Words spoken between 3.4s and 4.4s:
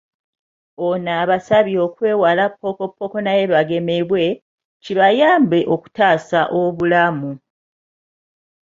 bagemebwe,